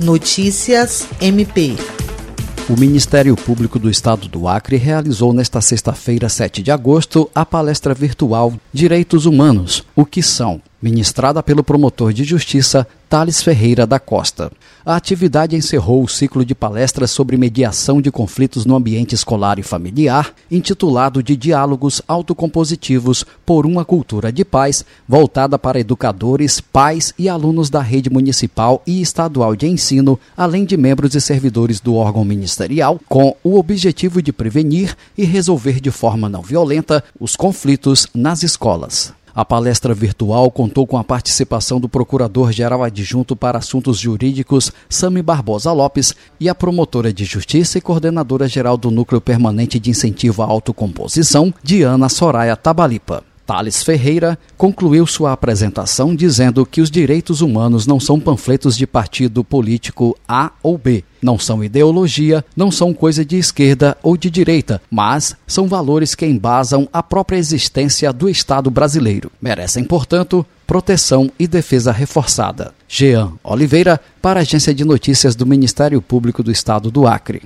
[0.00, 1.76] Notícias MP.
[2.68, 7.94] O Ministério Público do Estado do Acre realizou nesta sexta-feira, 7 de agosto, a palestra
[7.94, 14.52] virtual Direitos Humanos, o que são, ministrada pelo promotor de justiça Thales Ferreira da Costa.
[14.84, 19.62] A atividade encerrou o ciclo de palestras sobre mediação de conflitos no ambiente escolar e
[19.62, 27.30] familiar, intitulado de Diálogos Autocompositivos por uma Cultura de Paz, voltada para educadores, pais e
[27.30, 32.26] alunos da rede municipal e estadual de ensino, além de membros e servidores do órgão
[32.26, 38.42] ministerial, com o objetivo de prevenir e resolver de forma não violenta os conflitos nas
[38.42, 39.14] escolas.
[39.34, 45.72] A palestra virtual contou com a participação do Procurador-Geral Adjunto para Assuntos Jurídicos, Sami Barbosa
[45.72, 51.52] Lopes, e a promotora de Justiça e coordenadora-geral do Núcleo Permanente de Incentivo à Autocomposição,
[51.64, 53.33] Diana Soraya Tabalipa.
[53.46, 59.44] Thales Ferreira concluiu sua apresentação dizendo que os direitos humanos não são panfletos de partido
[59.44, 64.80] político A ou B, não são ideologia, não são coisa de esquerda ou de direita,
[64.90, 69.30] mas são valores que embasam a própria existência do Estado brasileiro.
[69.40, 72.72] Merecem, portanto, proteção e defesa reforçada.
[72.88, 77.42] Jean Oliveira, para a Agência de Notícias do Ministério Público do Estado do Acre.